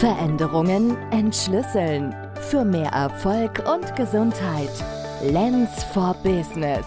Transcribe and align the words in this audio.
Veränderungen 0.00 0.96
entschlüsseln. 1.12 2.14
Für 2.50 2.64
mehr 2.64 2.90
Erfolg 2.90 3.62
und 3.72 3.94
Gesundheit. 3.94 4.68
Lens 5.22 5.84
for 5.84 6.14
Business. 6.24 6.84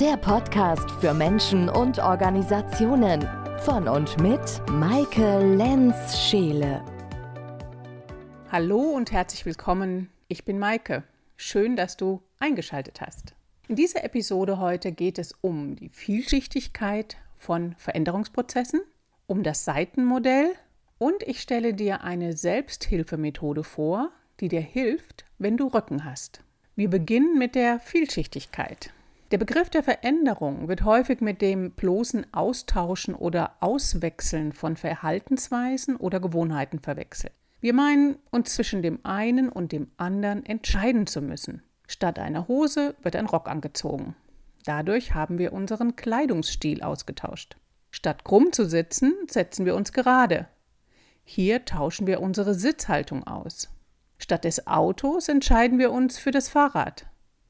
Der 0.00 0.16
Podcast 0.16 0.90
für 1.00 1.14
Menschen 1.14 1.68
und 1.68 2.00
Organisationen. 2.00 3.26
Von 3.60 3.86
und 3.86 4.20
mit 4.20 4.60
Maike 4.68 5.38
Lenz-Scheele. 5.56 6.84
Hallo 8.50 8.80
und 8.80 9.12
herzlich 9.12 9.46
willkommen. 9.46 10.10
Ich 10.26 10.44
bin 10.44 10.58
Maike. 10.58 11.04
Schön, 11.36 11.76
dass 11.76 11.96
du 11.96 12.20
eingeschaltet 12.40 13.00
hast. 13.00 13.34
In 13.68 13.76
dieser 13.76 14.02
Episode 14.02 14.58
heute 14.58 14.90
geht 14.90 15.20
es 15.20 15.32
um 15.40 15.76
die 15.76 15.88
Vielschichtigkeit 15.88 17.16
von 17.38 17.76
Veränderungsprozessen, 17.78 18.80
um 19.28 19.44
das 19.44 19.64
Seitenmodell 19.64 20.56
und 21.00 21.22
ich 21.22 21.40
stelle 21.40 21.72
dir 21.72 22.04
eine 22.04 22.36
Selbsthilfemethode 22.36 23.64
vor, 23.64 24.10
die 24.38 24.48
dir 24.48 24.60
hilft, 24.60 25.24
wenn 25.38 25.56
du 25.56 25.68
Rücken 25.68 26.04
hast. 26.04 26.44
Wir 26.76 26.90
beginnen 26.90 27.38
mit 27.38 27.54
der 27.54 27.80
Vielschichtigkeit. 27.80 28.92
Der 29.30 29.38
Begriff 29.38 29.70
der 29.70 29.82
Veränderung 29.82 30.68
wird 30.68 30.84
häufig 30.84 31.22
mit 31.22 31.40
dem 31.40 31.70
bloßen 31.70 32.26
Austauschen 32.34 33.14
oder 33.14 33.54
Auswechseln 33.60 34.52
von 34.52 34.76
Verhaltensweisen 34.76 35.96
oder 35.96 36.20
Gewohnheiten 36.20 36.80
verwechselt. 36.80 37.32
Wir 37.62 37.72
meinen, 37.72 38.16
uns 38.30 38.54
zwischen 38.54 38.82
dem 38.82 38.98
einen 39.02 39.48
und 39.48 39.72
dem 39.72 39.90
anderen 39.96 40.44
entscheiden 40.44 41.06
zu 41.06 41.22
müssen. 41.22 41.62
Statt 41.86 42.18
einer 42.18 42.46
Hose 42.46 42.94
wird 43.00 43.16
ein 43.16 43.26
Rock 43.26 43.48
angezogen. 43.48 44.16
Dadurch 44.66 45.14
haben 45.14 45.38
wir 45.38 45.54
unseren 45.54 45.96
Kleidungsstil 45.96 46.82
ausgetauscht. 46.82 47.56
Statt 47.90 48.24
krumm 48.24 48.52
zu 48.52 48.66
sitzen, 48.66 49.14
setzen 49.28 49.64
wir 49.64 49.74
uns 49.74 49.94
gerade. 49.94 50.46
Hier 51.32 51.64
tauschen 51.64 52.08
wir 52.08 52.20
unsere 52.20 52.54
Sitzhaltung 52.54 53.24
aus. 53.24 53.68
Statt 54.18 54.42
des 54.42 54.66
Autos 54.66 55.28
entscheiden 55.28 55.78
wir 55.78 55.92
uns 55.92 56.18
für 56.18 56.32
das 56.32 56.48
Fahrrad. 56.48 57.06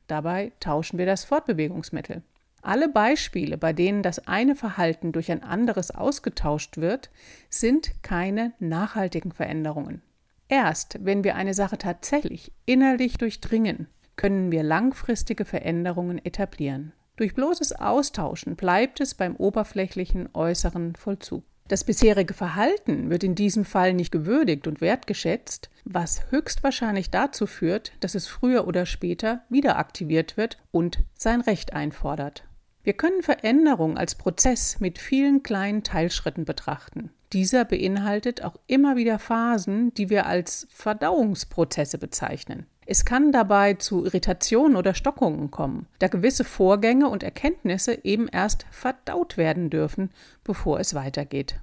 Dabei 0.07 0.53
tauschen 0.61 0.99
wir 0.99 1.07
das 1.07 1.25
Fortbewegungsmittel. 1.25 2.23
Alle 2.61 2.91
Beispiele, 2.91 3.57
bei 3.57 3.73
denen 3.73 4.03
das 4.03 4.27
eine 4.29 4.55
Verhalten 4.55 5.13
durch 5.13 5.33
ein 5.33 5.43
anderes 5.43 5.91
ausgetauscht 5.93 6.77
wird, 6.77 7.09
sind 7.49 8.03
keine 8.03 8.53
nachhaltigen 8.59 9.33
Veränderungen. 9.33 10.03
Erst 10.51 10.99
wenn 11.03 11.25
wir 11.25 11.35
eine 11.35 11.55
Sache 11.55 11.79
tatsächlich 11.79 12.53
innerlich 12.67 13.17
durchdringen, 13.17 13.89
können 14.17 14.53
wir 14.53 14.63
langfristige 14.63 15.47
Veränderungen 15.47 16.23
etablieren. 16.23 16.93
Durch 17.17 17.35
bloßes 17.35 17.73
Austauschen 17.73 18.57
bleibt 18.57 19.01
es 19.01 19.15
beim 19.15 19.37
oberflächlichen 19.37 20.29
äußeren 20.35 20.97
Vollzug. 20.97 21.45
Das 21.71 21.85
bisherige 21.85 22.35
Verhalten 22.35 23.11
wird 23.11 23.23
in 23.23 23.37
diesem 23.37 23.65
Fall 23.65 23.95
nicht 23.95 24.11
gewürdigt 24.11 24.67
und 24.67 24.81
wertgeschätzt, 24.81 25.71
was 25.85 26.29
höchstwahrscheinlich 26.33 27.11
dazu 27.11 27.47
führt, 27.47 27.93
dass 28.01 28.17
es 28.17 28.27
früher 28.27 28.67
oder 28.67 28.87
später 28.87 29.45
wieder 29.51 29.79
aktiviert 29.79 30.37
wird 30.37 30.59
und 30.73 30.99
sein 31.15 31.41
Recht 31.41 31.73
einfordert. 31.73 32.43
Wir 32.83 32.95
können 32.95 33.23
Veränderung 33.23 33.99
als 33.99 34.17
Prozess 34.17 34.81
mit 34.81 34.99
vielen 34.99 35.45
kleinen 35.45 35.85
Teilschritten 35.85 36.45
betrachten. 36.45 37.11
Dieser 37.33 37.65
beinhaltet 37.65 38.43
auch 38.43 38.57
immer 38.67 38.97
wieder 38.97 39.21
Phasen, 39.21 39.95
die 39.95 40.11
wir 40.11 40.27
als 40.27 40.67
Verdauungsprozesse 40.73 41.99
bezeichnen. 41.99 42.67
Es 42.87 43.05
kann 43.05 43.31
dabei 43.31 43.75
zu 43.75 44.05
Irritationen 44.05 44.77
oder 44.77 44.95
Stockungen 44.95 45.51
kommen, 45.51 45.87
da 45.99 46.09
gewisse 46.09 46.45
Vorgänge 46.45 47.09
und 47.09 47.23
Erkenntnisse 47.23 48.05
eben 48.05 48.27
erst 48.27 48.67
verdaut 48.71 49.37
werden 49.37 49.71
dürfen, 49.71 50.11
bevor 50.45 50.81
es 50.81 50.95
weitergeht. 50.95 51.61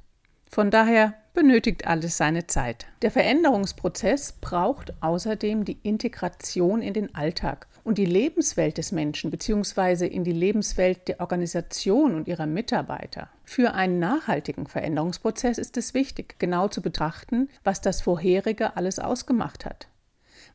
Von 0.49 0.71
daher 0.71 1.13
benötigt 1.33 1.85
alles 1.85 2.17
seine 2.17 2.47
Zeit. 2.47 2.88
Der 3.01 3.11
Veränderungsprozess 3.11 4.33
braucht 4.39 4.93
außerdem 5.01 5.65
die 5.65 5.77
Integration 5.83 6.81
in 6.81 6.93
den 6.93 7.13
Alltag 7.13 7.67
und 7.83 7.97
die 7.97 8.05
Lebenswelt 8.05 8.77
des 8.77 8.91
Menschen 8.91 9.29
bzw. 9.29 10.07
in 10.07 10.23
die 10.23 10.31
Lebenswelt 10.31 11.07
der 11.07 11.19
Organisation 11.19 12.16
und 12.16 12.27
ihrer 12.27 12.45
Mitarbeiter. 12.47 13.29
Für 13.44 13.73
einen 13.73 14.00
nachhaltigen 14.00 14.67
Veränderungsprozess 14.67 15.57
ist 15.57 15.77
es 15.77 15.94
wichtig, 15.94 16.39
genau 16.39 16.69
zu 16.69 16.81
betrachten, 16.81 17.50
was 17.63 17.81
das 17.81 18.01
vorherige 18.01 18.77
alles 18.77 19.00
ausgemacht 19.00 19.66
hat 19.66 19.88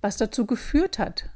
was 0.02 0.18
dazu 0.18 0.44
geführt 0.44 0.98
hat 0.98 1.30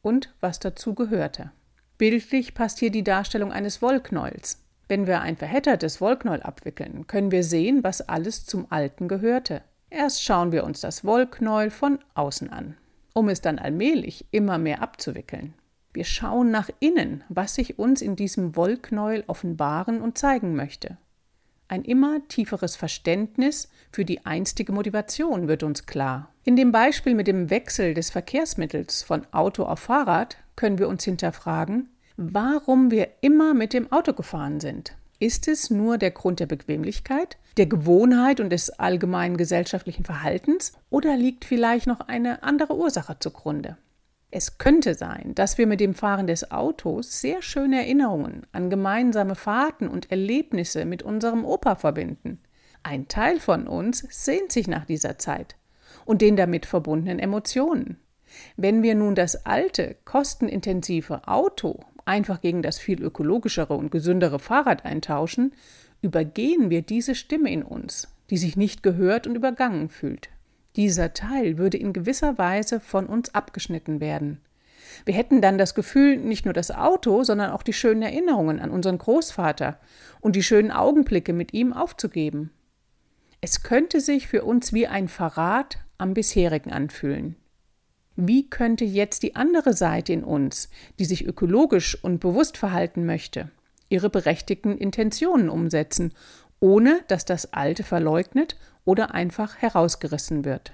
und 0.00 0.32
was 0.40 0.58
dazu 0.60 0.94
gehörte. 0.94 1.50
Bildlich 1.98 2.54
passt 2.54 2.78
hier 2.78 2.90
die 2.90 3.04
Darstellung 3.04 3.52
eines 3.52 3.82
Wollknäuels. 3.82 4.64
Wenn 4.88 5.06
wir 5.06 5.20
ein 5.20 5.36
verhättertes 5.36 6.00
Wollknäuel 6.00 6.42
abwickeln, 6.42 7.06
können 7.06 7.30
wir 7.30 7.44
sehen, 7.44 7.84
was 7.84 8.00
alles 8.08 8.46
zum 8.46 8.66
Alten 8.70 9.08
gehörte. 9.08 9.62
Erst 9.90 10.24
schauen 10.24 10.52
wir 10.52 10.64
uns 10.64 10.80
das 10.80 11.04
Wollknäuel 11.04 11.70
von 11.70 11.98
außen 12.14 12.50
an, 12.50 12.76
um 13.12 13.28
es 13.28 13.40
dann 13.40 13.58
allmählich 13.58 14.26
immer 14.30 14.58
mehr 14.58 14.82
abzuwickeln. 14.82 15.54
Wir 15.92 16.04
schauen 16.04 16.50
nach 16.50 16.70
innen, 16.80 17.22
was 17.28 17.54
sich 17.54 17.78
uns 17.78 18.00
in 18.00 18.16
diesem 18.16 18.56
Wollknäuel 18.56 19.24
offenbaren 19.26 20.00
und 20.00 20.16
zeigen 20.16 20.56
möchte. 20.56 20.96
Ein 21.72 21.84
immer 21.84 22.20
tieferes 22.28 22.76
Verständnis 22.76 23.70
für 23.92 24.04
die 24.04 24.26
einstige 24.26 24.72
Motivation 24.72 25.48
wird 25.48 25.62
uns 25.62 25.86
klar. 25.86 26.28
In 26.44 26.54
dem 26.54 26.70
Beispiel 26.70 27.14
mit 27.14 27.28
dem 27.28 27.48
Wechsel 27.48 27.94
des 27.94 28.10
Verkehrsmittels 28.10 29.02
von 29.02 29.26
Auto 29.32 29.62
auf 29.62 29.78
Fahrrad 29.78 30.36
können 30.54 30.78
wir 30.78 30.86
uns 30.86 31.02
hinterfragen, 31.04 31.88
warum 32.18 32.90
wir 32.90 33.08
immer 33.22 33.54
mit 33.54 33.72
dem 33.72 33.90
Auto 33.90 34.12
gefahren 34.12 34.60
sind. 34.60 34.94
Ist 35.18 35.48
es 35.48 35.70
nur 35.70 35.96
der 35.96 36.10
Grund 36.10 36.40
der 36.40 36.46
Bequemlichkeit, 36.46 37.38
der 37.56 37.64
Gewohnheit 37.64 38.40
und 38.40 38.50
des 38.50 38.68
allgemeinen 38.68 39.38
gesellschaftlichen 39.38 40.04
Verhaltens 40.04 40.74
oder 40.90 41.16
liegt 41.16 41.46
vielleicht 41.46 41.86
noch 41.86 42.00
eine 42.00 42.42
andere 42.42 42.76
Ursache 42.76 43.16
zugrunde? 43.18 43.78
Es 44.34 44.56
könnte 44.56 44.94
sein, 44.94 45.34
dass 45.34 45.58
wir 45.58 45.66
mit 45.66 45.78
dem 45.78 45.92
Fahren 45.92 46.26
des 46.26 46.50
Autos 46.50 47.20
sehr 47.20 47.42
schöne 47.42 47.80
Erinnerungen 47.80 48.46
an 48.52 48.70
gemeinsame 48.70 49.34
Fahrten 49.34 49.88
und 49.88 50.10
Erlebnisse 50.10 50.86
mit 50.86 51.02
unserem 51.02 51.44
Opa 51.44 51.74
verbinden. 51.74 52.40
Ein 52.82 53.08
Teil 53.08 53.38
von 53.40 53.68
uns 53.68 54.06
sehnt 54.08 54.50
sich 54.50 54.68
nach 54.68 54.86
dieser 54.86 55.18
Zeit 55.18 55.56
und 56.06 56.22
den 56.22 56.36
damit 56.36 56.64
verbundenen 56.64 57.18
Emotionen. 57.18 57.98
Wenn 58.56 58.82
wir 58.82 58.94
nun 58.94 59.14
das 59.14 59.44
alte, 59.44 59.96
kostenintensive 60.06 61.28
Auto 61.28 61.80
einfach 62.06 62.40
gegen 62.40 62.62
das 62.62 62.78
viel 62.78 63.02
ökologischere 63.02 63.74
und 63.74 63.90
gesündere 63.90 64.38
Fahrrad 64.38 64.86
eintauschen, 64.86 65.52
übergehen 66.00 66.70
wir 66.70 66.80
diese 66.80 67.14
Stimme 67.14 67.52
in 67.52 67.62
uns, 67.62 68.08
die 68.30 68.38
sich 68.38 68.56
nicht 68.56 68.82
gehört 68.82 69.26
und 69.26 69.36
übergangen 69.36 69.90
fühlt. 69.90 70.30
Dieser 70.76 71.12
Teil 71.12 71.58
würde 71.58 71.76
in 71.76 71.92
gewisser 71.92 72.38
Weise 72.38 72.80
von 72.80 73.06
uns 73.06 73.34
abgeschnitten 73.34 74.00
werden. 74.00 74.40
Wir 75.04 75.14
hätten 75.14 75.40
dann 75.40 75.58
das 75.58 75.74
Gefühl, 75.74 76.16
nicht 76.16 76.44
nur 76.44 76.54
das 76.54 76.70
Auto, 76.70 77.24
sondern 77.24 77.50
auch 77.50 77.62
die 77.62 77.72
schönen 77.72 78.02
Erinnerungen 78.02 78.60
an 78.60 78.70
unseren 78.70 78.98
Großvater 78.98 79.78
und 80.20 80.36
die 80.36 80.42
schönen 80.42 80.70
Augenblicke 80.70 81.32
mit 81.32 81.52
ihm 81.52 81.72
aufzugeben. 81.72 82.50
Es 83.40 83.62
könnte 83.62 84.00
sich 84.00 84.28
für 84.28 84.44
uns 84.44 84.72
wie 84.72 84.86
ein 84.86 85.08
Verrat 85.08 85.78
am 85.98 86.14
bisherigen 86.14 86.72
anfühlen. 86.72 87.36
Wie 88.14 88.48
könnte 88.48 88.84
jetzt 88.84 89.22
die 89.22 89.36
andere 89.36 89.72
Seite 89.72 90.12
in 90.12 90.22
uns, 90.22 90.68
die 90.98 91.06
sich 91.06 91.26
ökologisch 91.26 92.02
und 92.02 92.20
bewusst 92.20 92.56
verhalten 92.56 93.06
möchte, 93.06 93.50
ihre 93.88 94.10
berechtigten 94.10 94.76
Intentionen 94.76 95.48
umsetzen, 95.48 96.12
ohne 96.60 97.00
dass 97.08 97.24
das 97.24 97.52
Alte 97.52 97.82
verleugnet 97.82 98.56
oder 98.84 99.14
einfach 99.14 99.56
herausgerissen 99.56 100.44
wird. 100.44 100.72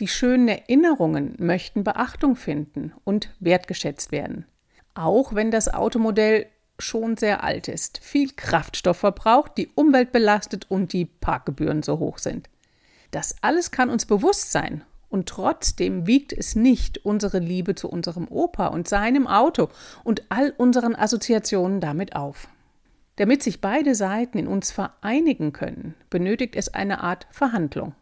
Die 0.00 0.08
schönen 0.08 0.48
Erinnerungen 0.48 1.34
möchten 1.38 1.82
Beachtung 1.82 2.36
finden 2.36 2.92
und 3.04 3.34
wertgeschätzt 3.40 4.12
werden. 4.12 4.46
Auch 4.94 5.34
wenn 5.34 5.50
das 5.50 5.72
Automodell 5.72 6.46
schon 6.78 7.16
sehr 7.16 7.42
alt 7.42 7.66
ist, 7.68 7.98
viel 7.98 8.30
Kraftstoff 8.34 8.98
verbraucht, 8.98 9.52
die 9.58 9.68
Umwelt 9.74 10.12
belastet 10.12 10.70
und 10.70 10.92
die 10.92 11.04
Parkgebühren 11.04 11.82
so 11.82 11.98
hoch 11.98 12.18
sind. 12.18 12.48
Das 13.10 13.36
alles 13.40 13.70
kann 13.70 13.90
uns 13.90 14.06
bewusst 14.06 14.52
sein 14.52 14.84
und 15.08 15.28
trotzdem 15.28 16.06
wiegt 16.06 16.32
es 16.32 16.54
nicht 16.54 17.04
unsere 17.04 17.38
Liebe 17.38 17.74
zu 17.74 17.88
unserem 17.88 18.28
Opa 18.28 18.68
und 18.68 18.88
seinem 18.88 19.26
Auto 19.26 19.68
und 20.04 20.22
all 20.28 20.52
unseren 20.56 20.94
Assoziationen 20.94 21.80
damit 21.80 22.14
auf. 22.14 22.48
Damit 23.18 23.42
sich 23.42 23.60
beide 23.60 23.96
Seiten 23.96 24.38
in 24.38 24.46
uns 24.46 24.70
vereinigen 24.70 25.52
können, 25.52 25.96
benötigt 26.08 26.54
es 26.54 26.72
eine 26.72 27.00
Art 27.00 27.26
Verhandlung. 27.32 27.96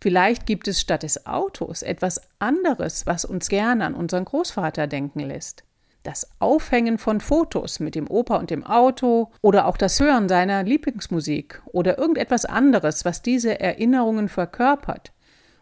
Vielleicht 0.00 0.44
gibt 0.44 0.66
es 0.66 0.80
statt 0.80 1.04
des 1.04 1.24
Autos 1.24 1.82
etwas 1.82 2.20
anderes, 2.40 3.06
was 3.06 3.24
uns 3.24 3.48
gerne 3.48 3.84
an 3.84 3.94
unseren 3.94 4.24
Großvater 4.24 4.88
denken 4.88 5.20
lässt. 5.20 5.62
Das 6.02 6.28
Aufhängen 6.40 6.98
von 6.98 7.20
Fotos 7.20 7.78
mit 7.78 7.94
dem 7.94 8.10
Opa 8.10 8.38
und 8.38 8.50
dem 8.50 8.64
Auto 8.66 9.30
oder 9.40 9.66
auch 9.66 9.76
das 9.76 10.00
Hören 10.00 10.28
seiner 10.28 10.64
Lieblingsmusik 10.64 11.62
oder 11.66 11.96
irgendetwas 11.96 12.44
anderes, 12.44 13.04
was 13.04 13.22
diese 13.22 13.60
Erinnerungen 13.60 14.28
verkörpert 14.28 15.12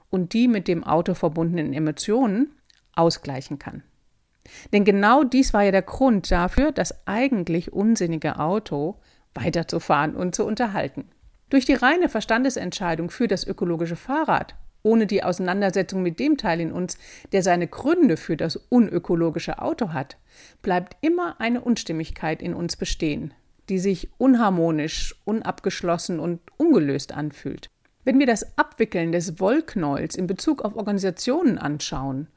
und 0.09 0.33
die 0.33 0.49
mit 0.49 0.67
dem 0.67 0.83
Auto 0.83 1.13
verbundenen 1.13 1.75
Emotionen 1.75 2.55
ausgleichen 2.95 3.59
kann. 3.59 3.83
Denn 4.73 4.85
genau 4.85 5.25
dies 5.25 5.55
war 5.55 5.63
ja 5.63 5.71
der 5.71 5.83
Grund 5.83 6.31
dafür, 6.31 6.73
das 6.73 7.07
eigentlich 7.07 7.73
unsinnige 7.73 8.39
Auto 8.39 8.97
weiterzufahren 9.35 10.15
und 10.15 10.35
zu 10.35 10.45
unterhalten. 10.45 11.09
Durch 11.51 11.65
die 11.65 11.75
reine 11.75 12.09
Verstandesentscheidung 12.09 13.11
für 13.11 13.29
das 13.29 13.47
ökologische 13.47 13.97
Fahrrad 13.97 14.55
ohne 14.85 15.07
die 15.07 15.25
Auseinandersetzung 15.25 16.03
mit 16.03 16.21
dem 16.21 16.37
Teil 16.37 16.61
in 16.61 16.71
uns, 16.71 16.99
der 17.33 17.43
seine 17.43 17.67
Gründe 17.67 18.17
für 18.17 18.37
das 18.37 18.57
unökologische 18.57 19.59
Auto 19.59 19.93
hat, 19.93 20.19
bleibt 20.63 20.97
immer 21.01 21.41
eine 21.41 21.63
Unstimmigkeit 21.63 22.43
in 22.43 22.55
uns 22.55 22.77
bestehen, 22.77 23.35
die 23.69 23.79
sich 23.79 24.11
unharmonisch, 24.19 25.17
unabgeschlossen 25.25 26.21
und 26.21 26.41
ungelöst 26.59 27.13
anfühlt. 27.13 27.71
Wenn 28.05 28.19
wir 28.19 28.27
das 28.27 28.59
Abwickeln 28.59 29.13
des 29.13 29.41
Wollknäuels 29.41 30.15
in 30.15 30.27
Bezug 30.27 30.63
auf 30.63 30.77
Organisationen 30.77 31.57
anschauen, 31.57 32.29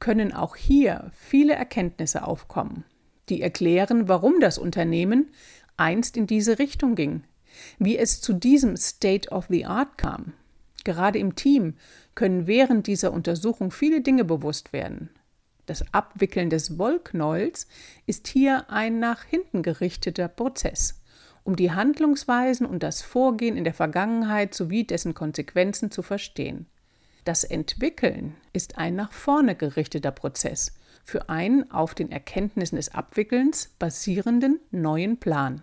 können 0.00 0.32
auch 0.32 0.56
hier 0.56 1.10
viele 1.12 1.54
Erkenntnisse 1.54 2.26
aufkommen, 2.26 2.84
die 3.28 3.40
erklären, 3.40 4.08
warum 4.08 4.40
das 4.40 4.58
Unternehmen 4.58 5.30
einst 5.76 6.16
in 6.16 6.26
diese 6.26 6.58
Richtung 6.58 6.94
ging, 6.94 7.24
wie 7.78 7.96
es 7.96 8.20
zu 8.20 8.32
diesem 8.32 8.76
State 8.76 9.30
of 9.30 9.46
the 9.48 9.64
Art 9.64 9.98
kam. 9.98 10.34
Gerade 10.84 11.18
im 11.18 11.34
Team 11.34 11.74
können 12.14 12.46
während 12.46 12.86
dieser 12.86 13.12
Untersuchung 13.12 13.70
viele 13.70 14.00
Dinge 14.02 14.24
bewusst 14.24 14.72
werden. 14.72 15.10
Das 15.66 15.94
Abwickeln 15.94 16.50
des 16.50 16.78
Wollknäuels 16.78 17.66
ist 18.04 18.28
hier 18.28 18.70
ein 18.70 18.98
nach 18.98 19.24
hinten 19.24 19.62
gerichteter 19.62 20.28
Prozess 20.28 21.00
um 21.44 21.56
die 21.56 21.70
Handlungsweisen 21.70 22.66
und 22.66 22.82
das 22.82 23.02
Vorgehen 23.02 23.56
in 23.56 23.64
der 23.64 23.74
Vergangenheit 23.74 24.54
sowie 24.54 24.84
dessen 24.84 25.14
Konsequenzen 25.14 25.90
zu 25.90 26.02
verstehen. 26.02 26.66
Das 27.24 27.42
Entwickeln 27.42 28.36
ist 28.52 28.76
ein 28.76 28.96
nach 28.96 29.12
vorne 29.12 29.54
gerichteter 29.54 30.10
Prozess 30.10 30.72
für 31.04 31.30
einen 31.30 31.70
auf 31.70 31.94
den 31.94 32.12
Erkenntnissen 32.12 32.76
des 32.76 32.94
Abwickelns 32.94 33.74
basierenden 33.78 34.60
neuen 34.70 35.18
Plan. 35.18 35.62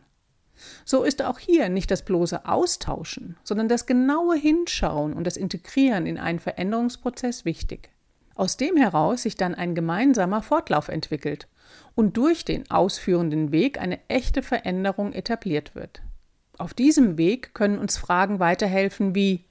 So 0.86 1.04
ist 1.04 1.22
auch 1.24 1.40
hier 1.40 1.70
nicht 1.70 1.92
das 1.92 2.04
bloße 2.04 2.46
Austauschen, 2.46 3.38
sondern 3.44 3.68
das 3.68 3.86
genaue 3.86 4.36
Hinschauen 4.36 5.14
und 5.14 5.26
das 5.26 5.38
Integrieren 5.38 6.06
in 6.06 6.18
einen 6.18 6.40
Veränderungsprozess 6.40 7.46
wichtig. 7.46 7.90
Aus 8.36 8.58
dem 8.58 8.78
heraus 8.78 9.24
sich 9.24 9.36
dann 9.36 9.54
ein 9.54 9.76
gemeinsamer 9.76 10.42
Fortlauf 10.42 10.88
entwickelt 10.88 11.48
und 11.94 12.18
durch 12.18 12.44
den 12.44 12.70
ausführenden 12.72 13.52
Weg 13.52 13.80
eine 13.80 14.00
echte 14.08 14.42
Veränderung 14.42 15.14
etabliert 15.14 15.76
wird. 15.76 16.02
Auf 16.58 16.74
diesem 16.74 17.18
Weg 17.18 17.54
können 17.54 17.78
uns 17.78 17.98
Fragen 17.98 18.40
weiterhelfen 18.40 19.14
wie 19.16 19.46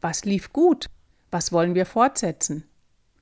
Was 0.00 0.24
lief 0.24 0.52
gut? 0.52 0.88
Was 1.30 1.52
wollen 1.52 1.74
wir 1.74 1.86
fortsetzen? 1.86 2.64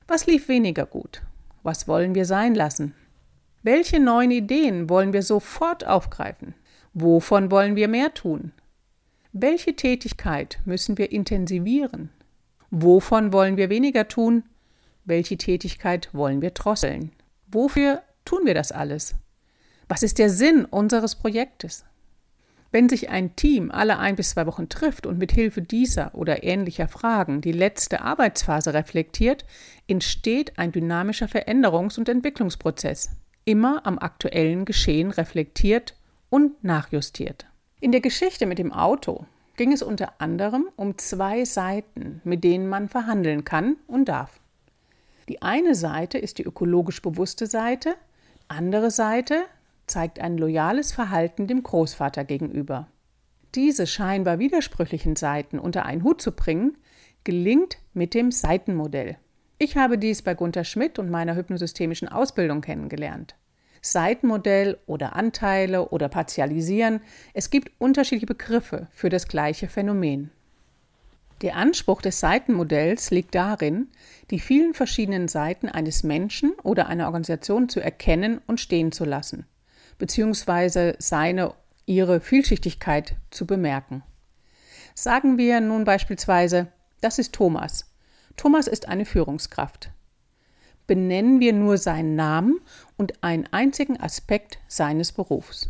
Was 0.07 0.25
lief 0.25 0.47
weniger 0.47 0.85
gut? 0.85 1.21
Was 1.61 1.87
wollen 1.87 2.15
wir 2.15 2.25
sein 2.25 2.55
lassen? 2.55 2.95
Welche 3.61 3.99
neuen 3.99 4.31
Ideen 4.31 4.89
wollen 4.89 5.13
wir 5.13 5.21
sofort 5.21 5.85
aufgreifen? 5.85 6.55
Wovon 6.93 7.51
wollen 7.51 7.75
wir 7.75 7.87
mehr 7.87 8.13
tun? 8.13 8.51
Welche 9.31 9.75
Tätigkeit 9.75 10.59
müssen 10.65 10.97
wir 10.97 11.11
intensivieren? 11.11 12.09
Wovon 12.71 13.31
wollen 13.31 13.57
wir 13.57 13.69
weniger 13.69 14.07
tun? 14.07 14.43
Welche 15.05 15.37
Tätigkeit 15.37 16.09
wollen 16.13 16.41
wir 16.41 16.51
drosseln? 16.51 17.11
Wofür 17.47 18.01
tun 18.25 18.45
wir 18.45 18.55
das 18.55 18.71
alles? 18.71 19.15
Was 19.87 20.03
ist 20.03 20.17
der 20.17 20.29
Sinn 20.29 20.65
unseres 20.65 21.15
Projektes? 21.15 21.85
Wenn 22.71 22.87
sich 22.87 23.09
ein 23.09 23.35
Team 23.35 23.71
alle 23.71 23.97
ein 23.97 24.15
bis 24.15 24.31
zwei 24.31 24.45
Wochen 24.45 24.69
trifft 24.69 25.07
und 25.07 25.17
mit 25.17 25.31
Hilfe 25.31 25.61
dieser 25.61 26.13
oder 26.13 26.43
ähnlicher 26.43 26.87
Fragen 26.87 27.41
die 27.41 27.51
letzte 27.51 28.01
Arbeitsphase 28.01 28.73
reflektiert, 28.73 29.43
entsteht 29.87 30.59
ein 30.59 30.71
dynamischer 30.71 31.25
Veränderungs- 31.25 31.97
und 31.97 32.09
Entwicklungsprozess, 32.09 33.09
immer 33.43 33.85
am 33.87 33.97
aktuellen 33.97 34.65
Geschehen 34.65 35.09
reflektiert 35.09 35.95
und 36.29 36.63
nachjustiert. 36.63 37.47
In 37.79 37.91
der 37.91 38.01
Geschichte 38.01 38.45
mit 38.45 38.59
dem 38.59 38.71
Auto 38.71 39.25
ging 39.57 39.71
es 39.71 39.81
unter 39.81 40.21
anderem 40.21 40.69
um 40.75 40.97
zwei 40.99 41.45
Seiten, 41.45 42.21
mit 42.23 42.43
denen 42.43 42.69
man 42.69 42.87
verhandeln 42.87 43.45
kann 43.45 43.77
und 43.87 44.05
darf. 44.09 44.39
Die 45.27 45.41
eine 45.41 45.73
Seite 45.73 46.17
ist 46.17 46.37
die 46.37 46.43
ökologisch 46.43 47.01
bewusste 47.01 47.47
Seite, 47.47 47.95
andere 48.47 48.91
Seite 48.91 49.43
zeigt 49.89 50.19
ein 50.19 50.37
loyales 50.37 50.91
Verhalten 50.91 51.47
dem 51.47 51.63
Großvater 51.63 52.23
gegenüber. 52.23 52.87
Diese 53.55 53.87
scheinbar 53.87 54.39
widersprüchlichen 54.39 55.15
Seiten 55.15 55.59
unter 55.59 55.85
einen 55.85 56.03
Hut 56.03 56.21
zu 56.21 56.31
bringen, 56.31 56.77
gelingt 57.23 57.77
mit 57.93 58.13
dem 58.13 58.31
Seitenmodell. 58.31 59.17
Ich 59.57 59.75
habe 59.75 59.97
dies 59.97 60.21
bei 60.21 60.35
Gunther 60.35 60.63
Schmidt 60.63 60.99
und 60.99 61.09
meiner 61.09 61.35
hypnosystemischen 61.35 62.07
Ausbildung 62.07 62.61
kennengelernt. 62.61 63.35
Seitenmodell 63.81 64.77
oder 64.85 65.15
Anteile 65.15 65.89
oder 65.89 66.09
Partialisieren, 66.09 67.01
es 67.33 67.49
gibt 67.49 67.71
unterschiedliche 67.77 68.25
Begriffe 68.25 68.87
für 68.91 69.09
das 69.09 69.27
gleiche 69.27 69.67
Phänomen. 69.67 70.31
Der 71.41 71.55
Anspruch 71.55 72.01
des 72.01 72.19
Seitenmodells 72.19 73.11
liegt 73.11 73.33
darin, 73.33 73.87
die 74.29 74.39
vielen 74.39 74.73
verschiedenen 74.73 75.29
Seiten 75.29 75.69
eines 75.69 76.03
Menschen 76.03 76.51
oder 76.63 76.87
einer 76.87 77.05
Organisation 77.05 77.69
zu 77.69 77.79
erkennen 77.79 78.41
und 78.45 78.59
stehen 78.59 78.91
zu 78.91 79.05
lassen, 79.05 79.45
beziehungsweise 79.99 80.95
seine, 80.97 81.53
ihre 81.85 82.19
Vielschichtigkeit 82.19 83.15
zu 83.29 83.45
bemerken. 83.45 84.01
Sagen 84.95 85.37
wir 85.37 85.61
nun 85.61 85.83
beispielsweise, 85.83 86.67
das 87.01 87.19
ist 87.19 87.33
Thomas. 87.33 87.93
Thomas 88.35 88.67
ist 88.67 88.87
eine 88.87 89.05
Führungskraft. 89.05 89.91
Benennen 90.87 91.39
wir 91.39 91.53
nur 91.53 91.77
seinen 91.77 92.15
Namen 92.15 92.59
und 92.97 93.23
einen 93.23 93.47
einzigen 93.51 93.99
Aspekt 93.99 94.57
seines 94.67 95.11
Berufs. 95.11 95.69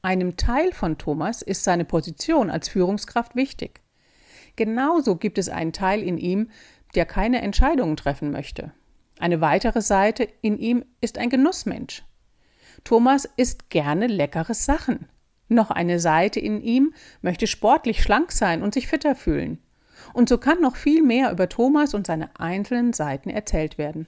Einem 0.00 0.36
Teil 0.36 0.72
von 0.72 0.96
Thomas 0.96 1.42
ist 1.42 1.64
seine 1.64 1.84
Position 1.84 2.50
als 2.50 2.68
Führungskraft 2.68 3.36
wichtig. 3.36 3.80
Genauso 4.56 5.16
gibt 5.16 5.38
es 5.38 5.48
einen 5.48 5.72
Teil 5.72 6.02
in 6.02 6.18
ihm, 6.18 6.50
der 6.94 7.04
keine 7.04 7.42
Entscheidungen 7.42 7.96
treffen 7.96 8.30
möchte. 8.30 8.72
Eine 9.18 9.40
weitere 9.40 9.82
Seite 9.82 10.28
in 10.40 10.58
ihm 10.58 10.84
ist 11.00 11.18
ein 11.18 11.28
Genussmensch. 11.28 12.04
Thomas 12.84 13.28
isst 13.36 13.70
gerne 13.70 14.06
leckere 14.06 14.54
Sachen. 14.54 15.08
Noch 15.48 15.70
eine 15.70 15.98
Seite 15.98 16.40
in 16.40 16.60
ihm 16.60 16.92
möchte 17.22 17.46
sportlich 17.46 18.02
schlank 18.02 18.32
sein 18.32 18.62
und 18.62 18.74
sich 18.74 18.86
fitter 18.86 19.14
fühlen. 19.14 19.58
Und 20.12 20.28
so 20.28 20.38
kann 20.38 20.60
noch 20.60 20.76
viel 20.76 21.02
mehr 21.02 21.32
über 21.32 21.48
Thomas 21.48 21.94
und 21.94 22.06
seine 22.06 22.38
einzelnen 22.38 22.92
Seiten 22.92 23.30
erzählt 23.30 23.78
werden. 23.78 24.06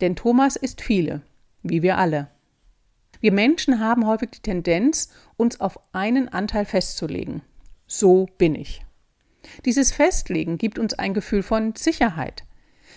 Denn 0.00 0.16
Thomas 0.16 0.56
ist 0.56 0.80
viele, 0.80 1.22
wie 1.62 1.82
wir 1.82 1.98
alle. 1.98 2.28
Wir 3.20 3.32
Menschen 3.32 3.80
haben 3.80 4.06
häufig 4.06 4.30
die 4.30 4.42
Tendenz, 4.42 5.10
uns 5.36 5.60
auf 5.60 5.78
einen 5.92 6.28
Anteil 6.28 6.66
festzulegen. 6.66 7.42
So 7.86 8.28
bin 8.38 8.54
ich. 8.54 8.84
Dieses 9.64 9.92
Festlegen 9.92 10.58
gibt 10.58 10.78
uns 10.78 10.94
ein 10.94 11.14
Gefühl 11.14 11.42
von 11.42 11.74
Sicherheit. 11.74 12.44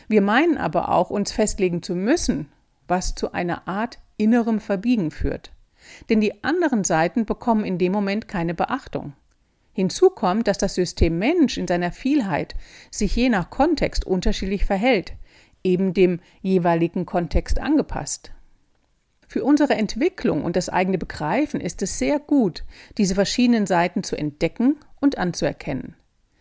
Wir 0.07 0.21
meinen 0.21 0.57
aber 0.57 0.89
auch, 0.89 1.09
uns 1.09 1.31
festlegen 1.31 1.81
zu 1.83 1.95
müssen, 1.95 2.49
was 2.87 3.15
zu 3.15 3.33
einer 3.33 3.67
Art 3.67 3.99
innerem 4.17 4.59
Verbiegen 4.59 5.11
führt. 5.11 5.51
Denn 6.09 6.19
die 6.19 6.43
anderen 6.43 6.83
Seiten 6.83 7.25
bekommen 7.25 7.63
in 7.63 7.77
dem 7.77 7.91
Moment 7.91 8.27
keine 8.27 8.53
Beachtung. 8.53 9.13
Hinzu 9.73 10.09
kommt, 10.09 10.47
dass 10.47 10.57
das 10.57 10.73
System 10.73 11.19
Mensch 11.19 11.57
in 11.57 11.67
seiner 11.67 11.91
Vielheit 11.91 12.55
sich 12.89 13.15
je 13.15 13.29
nach 13.29 13.51
Kontext 13.51 14.05
unterschiedlich 14.05 14.65
verhält, 14.65 15.13
eben 15.63 15.93
dem 15.93 16.19
jeweiligen 16.41 17.05
Kontext 17.05 17.59
angepasst. 17.59 18.31
Für 19.27 19.43
unsere 19.43 19.75
Entwicklung 19.75 20.43
und 20.45 20.55
das 20.55 20.69
eigene 20.69 20.97
Begreifen 20.97 21.59
ist 21.59 21.81
es 21.81 21.99
sehr 21.99 22.17
gut, 22.17 22.63
diese 22.97 23.13
verschiedenen 23.13 23.67
Seiten 23.67 24.01
zu 24.03 24.15
entdecken 24.15 24.77
und 24.99 25.17
anzuerkennen. 25.17 25.95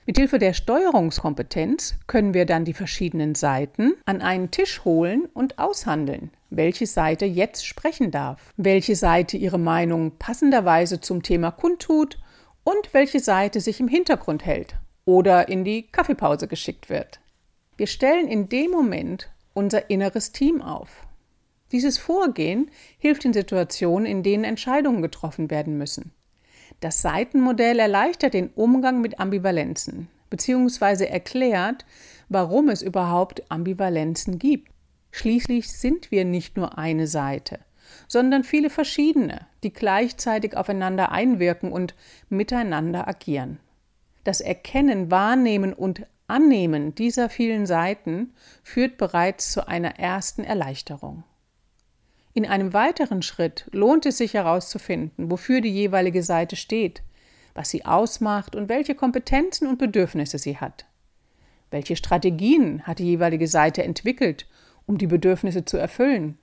Mithilfe 0.06 0.38
der 0.38 0.52
Steuerungskompetenz 0.52 1.96
können 2.06 2.32
wir 2.32 2.46
dann 2.46 2.64
die 2.64 2.74
verschiedenen 2.74 3.34
Seiten 3.34 3.94
an 4.04 4.22
einen 4.22 4.52
Tisch 4.52 4.84
holen 4.84 5.26
und 5.34 5.58
aushandeln, 5.58 6.30
welche 6.50 6.86
Seite 6.86 7.24
jetzt 7.24 7.66
sprechen 7.66 8.10
darf, 8.10 8.52
welche 8.56 8.96
Seite 8.96 9.36
ihre 9.36 9.58
Meinung 9.58 10.12
passenderweise 10.18 11.00
zum 11.00 11.22
Thema 11.22 11.50
kundtut 11.50 12.18
und 12.64 12.92
welche 12.92 13.20
Seite 13.20 13.60
sich 13.60 13.80
im 13.80 13.88
Hintergrund 13.88 14.44
hält 14.44 14.76
oder 15.04 15.48
in 15.48 15.64
die 15.64 15.82
Kaffeepause 15.84 16.48
geschickt 16.48 16.90
wird. 16.90 17.20
Wir 17.76 17.86
stellen 17.86 18.28
in 18.28 18.48
dem 18.48 18.70
Moment 18.70 19.30
unser 19.54 19.90
inneres 19.90 20.32
Team 20.32 20.62
auf. 20.62 21.06
Dieses 21.72 21.98
Vorgehen 21.98 22.70
hilft 22.98 23.24
in 23.24 23.32
Situationen, 23.32 24.06
in 24.06 24.22
denen 24.22 24.44
Entscheidungen 24.44 25.02
getroffen 25.02 25.50
werden 25.50 25.78
müssen. 25.78 26.12
Das 26.80 27.02
Seitenmodell 27.02 27.78
erleichtert 27.78 28.34
den 28.34 28.50
Umgang 28.50 29.00
mit 29.00 29.18
Ambivalenzen 29.18 30.08
bzw. 30.30 31.06
erklärt, 31.06 31.84
warum 32.28 32.68
es 32.68 32.82
überhaupt 32.82 33.50
Ambivalenzen 33.50 34.38
gibt. 34.38 34.70
Schließlich 35.16 35.72
sind 35.72 36.10
wir 36.10 36.26
nicht 36.26 36.58
nur 36.58 36.76
eine 36.76 37.06
Seite, 37.06 37.60
sondern 38.06 38.44
viele 38.44 38.68
verschiedene, 38.68 39.46
die 39.62 39.72
gleichzeitig 39.72 40.54
aufeinander 40.54 41.10
einwirken 41.10 41.72
und 41.72 41.94
miteinander 42.28 43.08
agieren. 43.08 43.58
Das 44.24 44.42
Erkennen, 44.42 45.10
Wahrnehmen 45.10 45.72
und 45.72 46.06
Annehmen 46.26 46.94
dieser 46.94 47.30
vielen 47.30 47.64
Seiten 47.64 48.34
führt 48.62 48.98
bereits 48.98 49.52
zu 49.52 49.66
einer 49.66 49.98
ersten 49.98 50.44
Erleichterung. 50.44 51.24
In 52.34 52.44
einem 52.44 52.74
weiteren 52.74 53.22
Schritt 53.22 53.70
lohnt 53.72 54.04
es 54.04 54.18
sich 54.18 54.34
herauszufinden, 54.34 55.30
wofür 55.30 55.62
die 55.62 55.72
jeweilige 55.72 56.22
Seite 56.22 56.56
steht, 56.56 57.02
was 57.54 57.70
sie 57.70 57.86
ausmacht 57.86 58.54
und 58.54 58.68
welche 58.68 58.94
Kompetenzen 58.94 59.66
und 59.66 59.78
Bedürfnisse 59.78 60.36
sie 60.36 60.58
hat. 60.58 60.84
Welche 61.70 61.96
Strategien 61.96 62.82
hat 62.82 62.98
die 62.98 63.06
jeweilige 63.06 63.48
Seite 63.48 63.82
entwickelt, 63.82 64.46
um 64.86 64.98
die 64.98 65.06
Bedürfnisse 65.06 65.64
zu 65.64 65.76
erfüllen? 65.76 66.38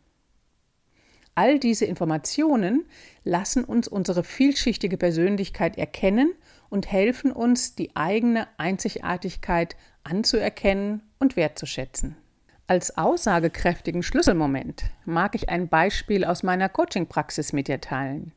All 1.35 1.57
diese 1.57 1.85
Informationen 1.85 2.85
lassen 3.23 3.63
uns 3.63 3.87
unsere 3.87 4.23
vielschichtige 4.23 4.97
Persönlichkeit 4.97 5.77
erkennen 5.77 6.33
und 6.69 6.91
helfen 6.91 7.31
uns, 7.31 7.75
die 7.75 7.95
eigene 7.95 8.47
Einzigartigkeit 8.57 9.75
anzuerkennen 10.03 11.01
und 11.19 11.35
wertzuschätzen. 11.35 12.15
Als 12.67 12.97
aussagekräftigen 12.97 14.03
Schlüsselmoment 14.03 14.85
mag 15.05 15.35
ich 15.35 15.49
ein 15.49 15.67
Beispiel 15.67 16.23
aus 16.23 16.43
meiner 16.43 16.69
Coaching-Praxis 16.69 17.51
mit 17.51 17.67
dir 17.67 17.81
teilen. 17.81 18.31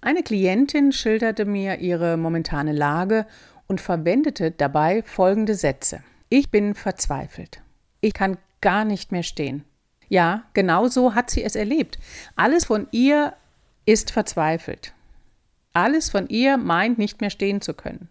Eine 0.00 0.22
Klientin 0.22 0.92
schilderte 0.92 1.44
mir 1.44 1.78
ihre 1.78 2.16
momentane 2.16 2.72
Lage 2.72 3.26
und 3.68 3.80
verwendete 3.80 4.50
dabei 4.50 5.02
folgende 5.02 5.54
Sätze. 5.54 6.02
Ich 6.28 6.50
bin 6.50 6.74
verzweifelt. 6.74 7.62
Ich 8.00 8.14
kann 8.14 8.36
gar 8.62 8.86
nicht 8.86 9.12
mehr 9.12 9.22
stehen. 9.22 9.64
Ja, 10.08 10.44
genau 10.54 10.88
so 10.88 11.14
hat 11.14 11.30
sie 11.30 11.42
es 11.42 11.54
erlebt. 11.54 11.98
Alles 12.36 12.64
von 12.64 12.88
ihr 12.90 13.34
ist 13.84 14.10
verzweifelt. 14.10 14.94
Alles 15.74 16.10
von 16.10 16.28
ihr 16.28 16.56
meint 16.56 16.98
nicht 16.98 17.20
mehr 17.20 17.30
stehen 17.30 17.60
zu 17.60 17.74
können. 17.74 18.08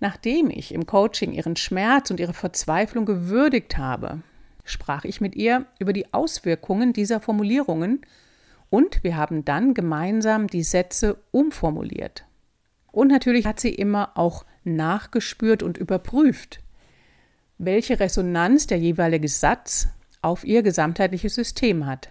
Nachdem 0.00 0.50
ich 0.50 0.72
im 0.72 0.86
Coaching 0.86 1.32
ihren 1.32 1.56
Schmerz 1.56 2.10
und 2.10 2.20
ihre 2.20 2.32
Verzweiflung 2.32 3.04
gewürdigt 3.04 3.76
habe, 3.76 4.22
sprach 4.64 5.04
ich 5.04 5.20
mit 5.20 5.36
ihr 5.36 5.66
über 5.78 5.92
die 5.92 6.12
Auswirkungen 6.14 6.92
dieser 6.92 7.20
Formulierungen 7.20 8.00
und 8.70 9.02
wir 9.04 9.16
haben 9.16 9.44
dann 9.44 9.74
gemeinsam 9.74 10.46
die 10.46 10.62
Sätze 10.62 11.18
umformuliert. 11.32 12.24
Und 12.92 13.08
natürlich 13.08 13.46
hat 13.46 13.60
sie 13.60 13.74
immer 13.74 14.16
auch 14.16 14.44
nachgespürt 14.64 15.62
und 15.62 15.76
überprüft, 15.76 16.60
welche 17.62 18.00
Resonanz 18.00 18.66
der 18.66 18.78
jeweilige 18.78 19.28
Satz 19.28 19.88
auf 20.22 20.44
ihr 20.44 20.62
gesamtheitliches 20.62 21.34
System 21.34 21.84
hat. 21.84 22.08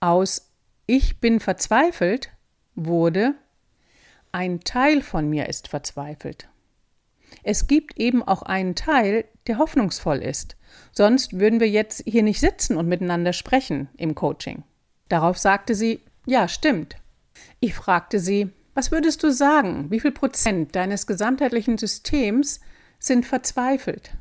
Aus 0.00 0.50
Ich 0.86 1.20
bin 1.20 1.40
verzweifelt 1.40 2.30
wurde 2.74 3.34
ein 4.32 4.60
Teil 4.60 5.02
von 5.02 5.28
mir 5.28 5.48
ist 5.48 5.68
verzweifelt. 5.68 6.48
Es 7.42 7.66
gibt 7.66 7.98
eben 7.98 8.22
auch 8.22 8.42
einen 8.42 8.74
Teil, 8.74 9.24
der 9.46 9.58
hoffnungsvoll 9.58 10.18
ist. 10.18 10.56
Sonst 10.92 11.38
würden 11.38 11.60
wir 11.60 11.68
jetzt 11.68 12.04
hier 12.06 12.22
nicht 12.22 12.40
sitzen 12.40 12.76
und 12.76 12.88
miteinander 12.88 13.32
sprechen 13.32 13.88
im 13.96 14.14
Coaching. 14.14 14.62
Darauf 15.08 15.36
sagte 15.36 15.74
sie, 15.74 16.00
ja, 16.26 16.48
stimmt. 16.48 16.96
Ich 17.58 17.74
fragte 17.74 18.20
sie, 18.20 18.50
was 18.72 18.90
würdest 18.90 19.22
du 19.22 19.32
sagen, 19.32 19.90
wie 19.90 20.00
viel 20.00 20.12
Prozent 20.12 20.76
deines 20.76 21.06
gesamtheitlichen 21.06 21.76
Systems 21.76 22.60
sind 22.98 23.26
verzweifelt? 23.26 24.12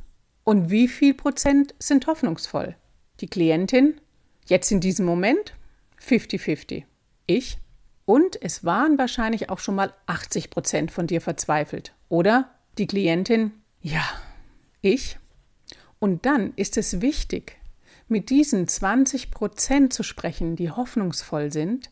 Und 0.50 0.72
wie 0.72 0.88
viel 0.88 1.14
Prozent 1.14 1.76
sind 1.78 2.08
hoffnungsvoll? 2.08 2.76
Die 3.20 3.28
Klientin, 3.28 4.02
jetzt 4.48 4.72
in 4.72 4.80
diesem 4.80 5.06
Moment, 5.06 5.54
50-50. 6.04 6.86
Ich, 7.28 7.60
und 8.06 8.42
es 8.42 8.64
waren 8.64 8.98
wahrscheinlich 8.98 9.52
auch 9.52 9.60
schon 9.60 9.76
mal 9.76 9.94
80 10.08 10.50
Prozent 10.50 10.92
von 10.92 11.06
dir 11.06 11.22
verzweifelt, 11.22 11.94
oder? 12.08 12.50
Die 12.80 12.88
Klientin, 12.88 13.52
ja, 13.84 14.04
ich. 14.82 15.20
Und 16.00 16.26
dann 16.26 16.54
ist 16.56 16.78
es 16.78 17.00
wichtig, 17.00 17.60
mit 18.08 18.32
diesen 18.32 18.68
20 18.68 19.30
Prozent 19.30 19.94
zu 19.94 20.02
sprechen, 20.02 20.56
die 20.56 20.72
hoffnungsvoll 20.72 21.52
sind, 21.52 21.92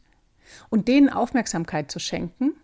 und 0.70 0.88
denen 0.88 1.10
Aufmerksamkeit 1.10 1.92
zu 1.92 2.00
schenken 2.00 2.56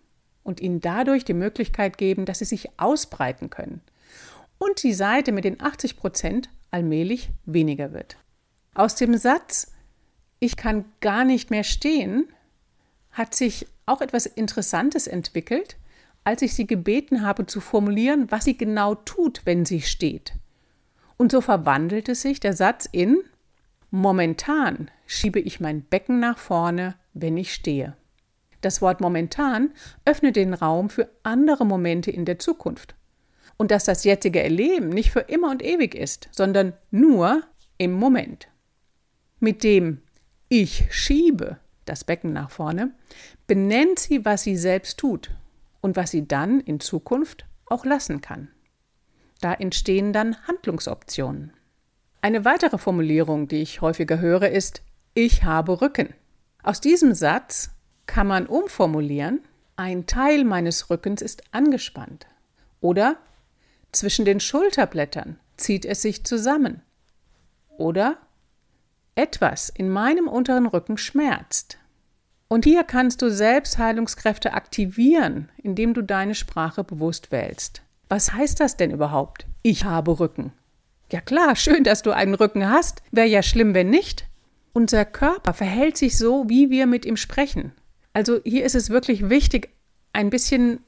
und 0.41 0.59
ihnen 0.59 0.81
dadurch 0.81 1.23
die 1.23 1.35
Möglichkeit 1.35 1.99
geben, 1.99 2.25
dass 2.25 2.39
sie 2.39 2.45
sich 2.45 2.79
ausbreiten 2.79 3.51
können 3.51 3.83
und 4.63 4.81
die 4.83 4.93
Seite 4.93 5.31
mit 5.31 5.43
den 5.45 5.61
80 5.61 5.97
Prozent 5.97 6.49
allmählich 6.71 7.29
weniger 7.45 7.93
wird. 7.93 8.17
Aus 8.73 8.95
dem 8.95 9.17
Satz 9.17 9.73
Ich 10.39 10.57
kann 10.57 10.85
gar 11.01 11.25
nicht 11.25 11.49
mehr 11.49 11.63
stehen 11.63 12.27
hat 13.13 13.35
sich 13.35 13.67
auch 13.85 14.01
etwas 14.01 14.25
Interessantes 14.25 15.07
entwickelt, 15.07 15.77
als 16.23 16.41
ich 16.41 16.53
sie 16.53 16.67
gebeten 16.67 17.21
habe 17.21 17.45
zu 17.45 17.61
formulieren, 17.61 18.29
was 18.31 18.45
sie 18.45 18.57
genau 18.57 18.95
tut, 18.95 19.41
wenn 19.45 19.65
sie 19.65 19.81
steht. 19.81 20.33
Und 21.17 21.31
so 21.31 21.41
verwandelte 21.41 22.15
sich 22.15 22.39
der 22.39 22.53
Satz 22.53 22.87
in 22.91 23.19
Momentan 23.91 24.89
schiebe 25.05 25.39
ich 25.39 25.59
mein 25.59 25.83
Becken 25.83 26.19
nach 26.19 26.39
vorne, 26.39 26.95
wenn 27.13 27.37
ich 27.37 27.53
stehe. 27.53 27.95
Das 28.61 28.81
Wort 28.81 29.01
momentan 29.01 29.71
öffnet 30.05 30.35
den 30.35 30.55
Raum 30.55 30.89
für 30.89 31.09
andere 31.21 31.65
Momente 31.65 32.09
in 32.09 32.25
der 32.25 32.39
Zukunft. 32.39 32.95
Und 33.57 33.71
dass 33.71 33.85
das 33.85 34.03
jetzige 34.03 34.41
Erleben 34.41 34.89
nicht 34.89 35.11
für 35.11 35.21
immer 35.21 35.49
und 35.51 35.63
ewig 35.63 35.95
ist, 35.95 36.29
sondern 36.31 36.73
nur 36.91 37.43
im 37.77 37.93
Moment. 37.93 38.47
Mit 39.39 39.63
dem 39.63 40.01
Ich 40.49 40.85
schiebe 40.91 41.57
das 41.85 42.03
Becken 42.03 42.33
nach 42.33 42.49
vorne, 42.49 42.91
benennt 43.47 43.99
sie, 43.99 44.25
was 44.25 44.43
sie 44.43 44.57
selbst 44.57 44.97
tut 44.97 45.31
und 45.81 45.95
was 45.95 46.11
sie 46.11 46.27
dann 46.27 46.59
in 46.61 46.79
Zukunft 46.79 47.45
auch 47.65 47.85
lassen 47.85 48.21
kann. 48.21 48.49
Da 49.41 49.53
entstehen 49.53 50.13
dann 50.13 50.37
Handlungsoptionen. 50.47 51.51
Eine 52.21 52.45
weitere 52.45 52.77
Formulierung, 52.77 53.49
die 53.49 53.61
ich 53.61 53.81
häufiger 53.81 54.19
höre, 54.19 54.49
ist 54.49 54.81
Ich 55.13 55.43
habe 55.43 55.81
Rücken. 55.81 56.13
Aus 56.63 56.79
diesem 56.79 57.13
Satz 57.13 57.71
kann 58.05 58.27
man 58.27 58.47
umformulieren, 58.47 59.41
ein 59.75 60.05
Teil 60.05 60.45
meines 60.45 60.89
Rückens 60.89 61.21
ist 61.21 61.43
angespannt. 61.51 62.27
Oder 62.79 63.17
zwischen 63.95 64.25
den 64.25 64.39
Schulterblättern 64.39 65.39
zieht 65.57 65.85
es 65.85 66.01
sich 66.01 66.23
zusammen. 66.25 66.81
Oder 67.77 68.17
etwas 69.15 69.69
in 69.69 69.89
meinem 69.89 70.27
unteren 70.27 70.65
Rücken 70.65 70.97
schmerzt. 70.97 71.77
Und 72.47 72.65
hier 72.65 72.83
kannst 72.83 73.21
du 73.21 73.31
Selbstheilungskräfte 73.31 74.53
aktivieren, 74.53 75.49
indem 75.57 75.93
du 75.93 76.01
deine 76.01 76.35
Sprache 76.35 76.83
bewusst 76.83 77.31
wählst. 77.31 77.81
Was 78.09 78.33
heißt 78.33 78.59
das 78.59 78.77
denn 78.77 78.91
überhaupt? 78.91 79.47
Ich 79.63 79.85
habe 79.85 80.19
Rücken. 80.19 80.53
Ja 81.11 81.21
klar, 81.21 81.55
schön, 81.55 81.83
dass 81.83 82.01
du 82.01 82.11
einen 82.11 82.35
Rücken 82.35 82.69
hast. 82.69 83.01
Wäre 83.11 83.27
ja 83.27 83.41
schlimm, 83.41 83.73
wenn 83.73 83.89
nicht. 83.89 84.27
Unser 84.73 85.05
Körper 85.05 85.53
verhält 85.53 85.97
sich 85.97 86.17
so, 86.17 86.49
wie 86.49 86.69
wir 86.69 86.85
mit 86.85 87.05
ihm 87.05 87.17
sprechen. 87.17 87.71
Also 88.13 88.39
hier 88.43 88.65
ist 88.65 88.75
es 88.75 88.89
wirklich 88.89 89.29
wichtig, 89.29 89.69
ein 90.13 90.29
bisschen 90.29 90.79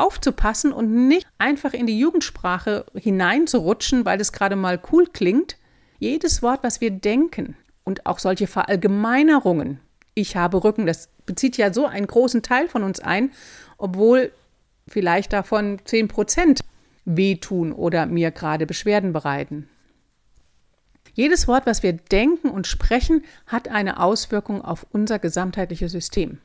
aufzupassen 0.00 0.72
und 0.72 1.08
nicht 1.08 1.26
einfach 1.38 1.72
in 1.72 1.86
die 1.86 1.98
Jugendsprache 1.98 2.86
hineinzurutschen, 2.94 4.04
weil 4.04 4.20
es 4.20 4.32
gerade 4.32 4.56
mal 4.56 4.80
cool 4.92 5.06
klingt, 5.06 5.56
jedes 5.98 6.42
Wort, 6.42 6.62
was 6.62 6.80
wir 6.80 6.90
denken 6.90 7.56
und 7.84 8.06
auch 8.06 8.18
solche 8.18 8.46
Verallgemeinerungen, 8.46 9.80
ich 10.14 10.36
habe 10.36 10.62
Rücken, 10.64 10.86
das 10.86 11.08
bezieht 11.26 11.56
ja 11.56 11.72
so 11.72 11.86
einen 11.86 12.06
großen 12.06 12.42
Teil 12.42 12.68
von 12.68 12.82
uns 12.82 13.00
ein, 13.00 13.30
obwohl 13.78 14.32
vielleicht 14.88 15.32
davon 15.32 15.78
10 15.84 16.08
Prozent 16.08 16.60
wehtun 17.04 17.72
oder 17.72 18.06
mir 18.06 18.30
gerade 18.30 18.66
Beschwerden 18.66 19.12
bereiten. 19.12 19.68
Jedes 21.14 21.48
Wort, 21.48 21.66
was 21.66 21.82
wir 21.82 21.92
denken 21.92 22.50
und 22.50 22.66
sprechen, 22.66 23.24
hat 23.46 23.68
eine 23.68 24.00
Auswirkung 24.00 24.62
auf 24.62 24.86
unser 24.90 25.18
gesamtheitliches 25.18 25.92
System. 25.92 26.38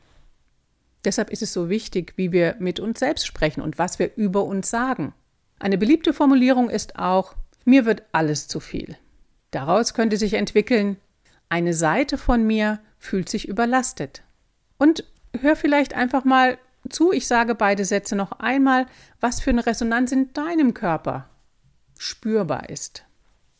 Deshalb 1.05 1.29
ist 1.29 1.41
es 1.41 1.53
so 1.53 1.69
wichtig, 1.69 2.13
wie 2.15 2.31
wir 2.31 2.55
mit 2.59 2.79
uns 2.79 2.99
selbst 2.99 3.25
sprechen 3.25 3.61
und 3.61 3.77
was 3.77 3.99
wir 3.99 4.15
über 4.15 4.43
uns 4.43 4.69
sagen. 4.69 5.13
Eine 5.59 5.77
beliebte 5.77 6.13
Formulierung 6.13 6.69
ist 6.69 6.97
auch, 6.97 7.35
mir 7.63 7.85
wird 7.85 8.03
alles 8.11 8.47
zu 8.47 8.59
viel. 8.59 8.97
Daraus 9.51 9.93
könnte 9.93 10.17
sich 10.17 10.33
entwickeln, 10.33 10.97
eine 11.47 11.73
Seite 11.73 12.17
von 12.17 12.45
mir 12.45 12.79
fühlt 12.97 13.29
sich 13.29 13.47
überlastet. 13.47 14.23
Und 14.77 15.05
hör 15.39 15.55
vielleicht 15.55 15.93
einfach 15.93 16.25
mal 16.25 16.57
zu, 16.89 17.11
ich 17.11 17.27
sage 17.27 17.55
beide 17.55 17.85
Sätze 17.85 18.15
noch 18.15 18.33
einmal, 18.33 18.87
was 19.19 19.39
für 19.39 19.51
eine 19.51 19.65
Resonanz 19.65 20.11
in 20.11 20.33
deinem 20.33 20.73
Körper 20.73 21.29
spürbar 21.97 22.69
ist. 22.69 23.05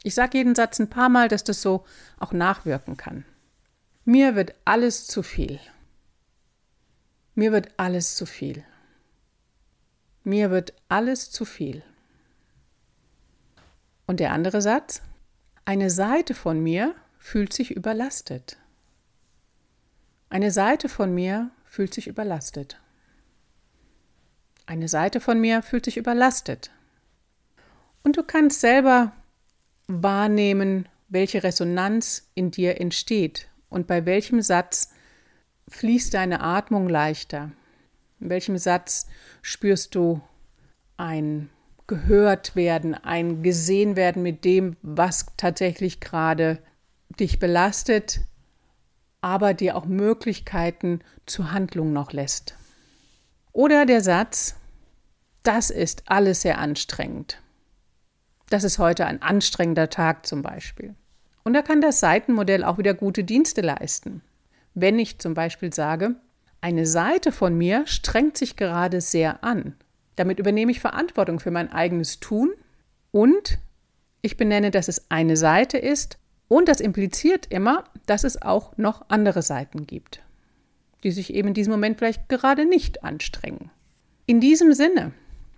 Ich 0.04 0.14
sage 0.14 0.38
jeden 0.38 0.56
Satz 0.56 0.80
ein 0.80 0.90
paar 0.90 1.10
Mal, 1.10 1.28
dass 1.28 1.44
das 1.44 1.62
so 1.62 1.86
auch 2.20 2.32
nachwirken 2.32 2.98
kann. 2.98 3.26
Mir 4.04 4.36
wird 4.36 4.54
alles 4.66 5.08
zu 5.08 5.24
viel. 5.24 5.60
Mir 7.36 7.52
wird 7.52 7.74
alles 7.76 8.16
zu 8.16 8.26
viel. 8.26 8.64
Mir 10.24 10.52
wird 10.52 10.74
alles 10.88 11.32
zu 11.32 11.44
viel. 11.44 11.84
Und 14.08 14.22
der 14.22 14.32
andere 14.32 14.62
Satz? 14.62 15.02
Eine 15.66 15.90
Seite 15.90 16.34
von 16.34 16.62
mir 16.62 16.96
fühlt 17.18 17.52
sich 17.52 17.72
überlastet. 17.72 18.58
Eine 20.30 20.52
Seite 20.52 20.88
von 20.88 21.14
mir 21.14 21.52
fühlt 21.66 21.94
sich 21.94 22.08
überlastet. 22.08 22.80
Eine 24.66 24.88
Seite 24.88 25.20
von 25.20 25.40
mir 25.40 25.62
fühlt 25.62 25.86
sich 25.86 25.98
überlastet. 25.98 26.72
Und 28.02 28.16
du 28.16 28.24
kannst 28.24 28.62
selber 28.62 29.12
wahrnehmen, 29.88 30.88
welche 31.10 31.44
Resonanz 31.44 32.30
in 32.34 32.52
dir 32.52 32.80
entsteht 32.80 33.50
und 33.70 33.88
bei 33.88 34.06
welchem 34.06 34.42
Satz 34.42 34.92
fließt 35.70 36.14
deine 36.14 36.42
Atmung 36.42 36.90
leichter. 36.90 37.52
In 38.20 38.30
welchem 38.30 38.58
Satz 38.58 39.08
spürst 39.42 39.96
du 39.96 40.22
ein 40.98 41.50
gehört 41.88 42.56
werden, 42.56 42.96
ein 42.96 43.44
gesehen 43.44 43.96
werden 43.96 44.24
mit 44.24 44.44
dem, 44.44 44.76
was 44.82 45.28
tatsächlich 45.38 46.00
gerade 46.00 46.60
dich 47.20 47.40
belastet, 47.40 48.22
aber 49.22 49.54
dir 49.54 49.76
auch 49.76 49.86
Möglichkeiten 49.86 51.02
zur 51.26 51.52
Handlung 51.52 51.94
noch 51.94 52.12
lässt. 52.12 52.56
Oder 53.52 53.86
der 53.86 54.02
Satz, 54.02 54.56
das 55.44 55.70
ist 55.70 56.04
alles 56.08 56.42
sehr 56.42 56.58
anstrengend. 56.58 57.42
Das 58.50 58.64
ist 58.64 58.80
heute 58.80 59.06
ein 59.06 59.22
anstrengender 59.22 59.90
Tag 59.90 60.26
zum 60.26 60.42
Beispiel. 60.42 60.96
Und 61.44 61.54
da 61.54 61.62
kann 61.62 61.82
das 61.82 62.00
Seitenmodell 62.00 62.64
auch 62.64 62.78
wieder 62.78 62.94
gute 62.94 63.24
Dienste 63.24 63.62
leisten. 63.62 64.22
Wenn 64.76 65.00
ich 65.00 65.20
zum 65.20 65.34
Beispiel 65.34 65.74
sage, 65.74 66.16
eine 66.60 66.86
Seite 66.86 67.32
von 67.32 67.58
mir 67.58 67.88
strengt 67.88 68.38
sich 68.38 68.58
gerade 68.58 69.00
sehr 69.00 69.44
an. 69.44 69.76
Damit 70.18 70.38
übernehme 70.38 70.72
ich 70.72 70.82
Verantwortung 70.82 71.40
für 71.40 71.52
mein 71.52 71.72
eigenes 71.72 72.20
Tun 72.20 72.52
und 73.12 73.58
ich 74.22 74.36
benenne, 74.36 74.72
dass 74.72 74.90
es 74.90 75.10
eine 75.10 75.38
Seite 75.38 75.78
ist 75.78 76.18
und 76.50 76.68
das 76.68 76.82
impliziert 76.82 77.48
immer, 77.50 77.86
dass 78.06 78.26
es 78.26 78.42
auch 78.42 78.76
noch 78.78 79.06
andere 79.08 79.42
Seiten 79.42 79.88
gibt, 79.88 80.22
die 81.04 81.12
sich 81.12 81.34
eben 81.34 81.50
in 81.50 81.54
diesem 81.54 81.72
Moment 81.72 81.98
vielleicht 81.98 82.28
gerade 82.28 82.66
nicht 82.66 83.04
anstrengen. 83.04 83.72
In 84.26 84.42
diesem 84.42 84.74
Sinne, 84.74 85.14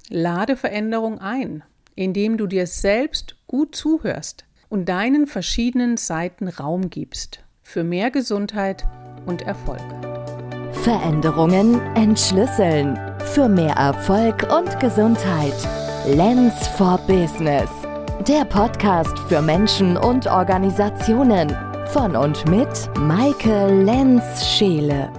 lade 0.09 0.55
Veränderung 0.55 1.19
ein, 1.19 1.63
indem 1.95 2.37
du 2.37 2.45
dir 2.45 2.67
selbst 2.67 3.35
gut 3.47 3.75
zuhörst 3.75 4.45
und 4.69 4.89
deinen 4.89 5.25
verschiedenen 5.25 5.97
Seiten 5.97 6.47
Raum 6.47 6.91
gibst 6.91 7.43
für 7.63 7.83
mehr 7.83 8.11
Gesundheit 8.11 8.85
und 9.27 9.43
Erfolg. 9.43 9.81
Veränderungen 10.83 11.79
entschlüsseln 11.95 12.97
für 13.33 13.47
mehr 13.47 13.75
Erfolg 13.75 14.47
und 14.57 14.79
Gesundheit. 14.79 15.53
Lens 16.07 16.67
for 16.69 16.97
Business. 17.07 17.69
Der 18.27 18.45
Podcast 18.45 19.17
für 19.27 19.41
Menschen 19.41 19.97
und 19.97 20.27
Organisationen 20.27 21.55
von 21.87 22.15
und 22.15 22.47
mit 22.49 22.89
Maike 22.99 23.67
Lenz-Scheele. 23.83 25.09